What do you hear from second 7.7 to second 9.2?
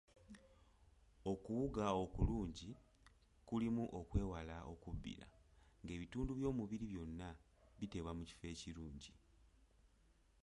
biteebwa mu kifo ekirungi.